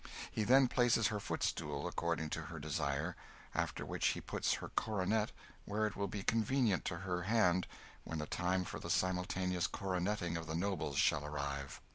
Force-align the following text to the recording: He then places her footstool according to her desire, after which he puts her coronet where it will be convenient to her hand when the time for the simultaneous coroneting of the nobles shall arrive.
He 0.31 0.43
then 0.43 0.67
places 0.67 1.09
her 1.09 1.19
footstool 1.19 1.85
according 1.87 2.31
to 2.31 2.41
her 2.45 2.57
desire, 2.57 3.15
after 3.53 3.85
which 3.85 4.07
he 4.07 4.19
puts 4.19 4.53
her 4.55 4.69
coronet 4.69 5.31
where 5.65 5.85
it 5.85 5.95
will 5.95 6.07
be 6.07 6.23
convenient 6.23 6.85
to 6.85 6.97
her 7.05 7.21
hand 7.21 7.67
when 8.03 8.17
the 8.17 8.25
time 8.25 8.63
for 8.65 8.79
the 8.79 8.89
simultaneous 8.89 9.67
coroneting 9.67 10.37
of 10.37 10.47
the 10.47 10.55
nobles 10.55 10.97
shall 10.97 11.23
arrive. 11.23 11.79